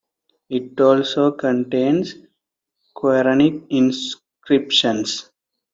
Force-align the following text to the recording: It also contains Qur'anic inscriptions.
It 0.49 0.81
also 0.81 1.31
contains 1.33 2.15
Qur'anic 2.97 3.67
inscriptions. 3.69 5.29